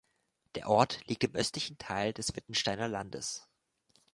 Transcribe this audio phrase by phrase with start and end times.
[0.55, 3.47] Der Ort liegt im östlichen Teil des Wittgensteiner Landes.